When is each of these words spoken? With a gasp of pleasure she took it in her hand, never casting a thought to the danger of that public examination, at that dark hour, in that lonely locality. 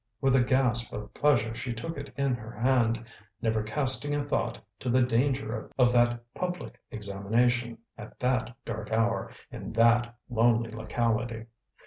With 0.19 0.35
a 0.35 0.41
gasp 0.43 0.91
of 0.93 1.13
pleasure 1.13 1.53
she 1.53 1.73
took 1.75 1.95
it 1.95 2.11
in 2.17 2.33
her 2.33 2.49
hand, 2.51 3.05
never 3.39 3.61
casting 3.61 4.15
a 4.15 4.23
thought 4.23 4.57
to 4.79 4.89
the 4.89 5.03
danger 5.03 5.69
of 5.77 5.93
that 5.93 6.23
public 6.33 6.81
examination, 6.89 7.77
at 7.99 8.17
that 8.19 8.55
dark 8.65 8.91
hour, 8.91 9.29
in 9.51 9.73
that 9.73 10.15
lonely 10.27 10.71
locality. 10.71 11.45